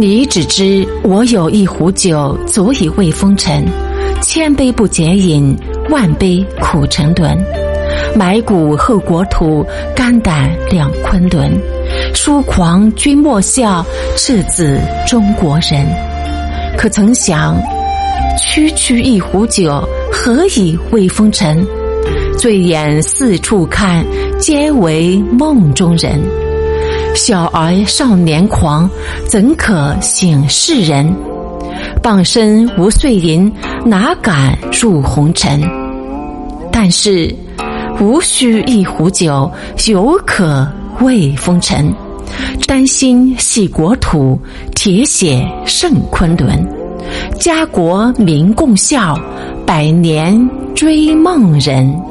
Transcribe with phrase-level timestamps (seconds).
[0.00, 3.62] 你只知我有一壶酒，足以慰风尘。
[4.22, 5.54] 千杯不解饮，
[5.90, 7.36] 万杯苦沉沦。
[8.16, 9.62] 埋骨后国土，
[9.94, 11.52] 肝胆两昆仑。
[12.14, 13.84] 疏狂君莫笑，
[14.16, 15.86] 赤子中国人。
[16.78, 17.60] 可曾想，
[18.38, 21.62] 区区一壶酒，何以慰风尘？
[22.38, 24.02] 醉眼四处看，
[24.38, 26.18] 皆为梦中人。
[27.14, 28.88] 小儿少年狂，
[29.26, 31.14] 怎可醒世人？
[32.02, 33.52] 傍身无碎银，
[33.84, 35.60] 哪敢入红尘？
[36.72, 37.34] 但是
[38.00, 39.50] 无需一壶酒，
[39.88, 40.66] 犹可
[41.00, 41.92] 慰风尘。
[42.66, 44.40] 丹心系国土，
[44.74, 46.66] 铁血胜昆仑。
[47.38, 49.18] 家国民共笑，
[49.66, 52.09] 百年追梦人。